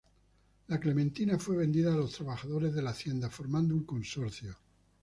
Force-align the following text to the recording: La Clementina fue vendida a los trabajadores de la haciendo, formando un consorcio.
La 0.69 0.79
Clementina 0.79 1.37
fue 1.37 1.57
vendida 1.57 1.93
a 1.93 1.95
los 1.95 2.13
trabajadores 2.13 2.73
de 2.73 2.81
la 2.81 2.89
haciendo, 2.89 3.29
formando 3.29 3.75
un 3.75 3.83
consorcio. 3.83 4.57